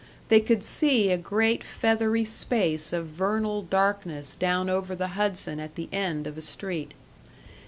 They 0.29 0.39
could 0.39 0.63
see 0.63 1.11
a 1.11 1.17
great 1.19 1.63
feathery 1.63 2.25
space 2.25 2.91
of 2.91 3.05
vernal 3.05 3.61
darkness 3.61 4.35
down 4.35 4.67
over 4.67 4.95
the 4.95 5.09
Hudson 5.09 5.59
at 5.59 5.75
the 5.75 5.89
end 5.91 6.25
of 6.25 6.39
a 6.39 6.41
street. 6.41 6.95